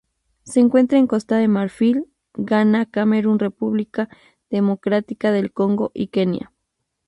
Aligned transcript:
Se 0.41 0.59
encuentra 0.59 0.97
en 0.97 1.05
Costa 1.05 1.37
de 1.37 1.47
Marfil, 1.47 2.07
Ghana 2.33 2.87
Camerún 2.87 3.37
República 3.37 4.09
Democrática 4.49 5.31
del 5.31 5.53
Congo 5.53 5.91
y 5.93 6.07
Kenia. 6.07 6.51